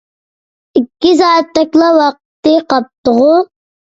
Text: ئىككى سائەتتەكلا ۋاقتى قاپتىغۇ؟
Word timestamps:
ئىككى 0.79 1.11
سائەتتەكلا 1.19 1.89
ۋاقتى 1.97 2.55
قاپتىغۇ؟ 2.73 3.29